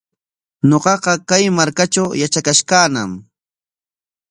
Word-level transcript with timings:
Ñuqaqa 0.69 1.13
kay 1.29 1.43
markatraw 1.57 2.09
yatrakash 2.19 2.63
kaañam. 2.69 3.11